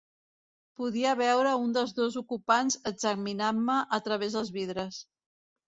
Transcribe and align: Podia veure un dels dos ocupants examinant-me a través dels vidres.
Podia 0.79 1.11
veure 1.19 1.51
un 1.65 1.75
dels 1.75 1.93
dos 1.99 2.17
ocupants 2.23 2.79
examinant-me 2.93 3.79
a 4.01 4.03
través 4.09 4.41
dels 4.41 4.53
vidres. 4.59 5.01